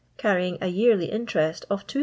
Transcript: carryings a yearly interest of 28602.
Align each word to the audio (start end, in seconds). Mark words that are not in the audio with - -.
carryings 0.17 0.57
a 0.61 0.67
yearly 0.67 1.11
interest 1.11 1.63
of 1.69 1.85
28602. 1.85 1.99